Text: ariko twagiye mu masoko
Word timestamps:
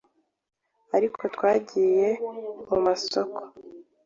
ariko 0.97 1.21
twagiye 1.35 2.07
mu 2.69 2.77
masoko 2.85 3.39